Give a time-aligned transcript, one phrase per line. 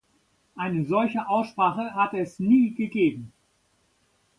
[0.55, 3.31] Eine solche Aussprache hat es nie gegeben.